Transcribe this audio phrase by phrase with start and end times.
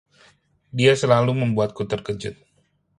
[0.77, 2.33] Dia selalu membuatku terkejut.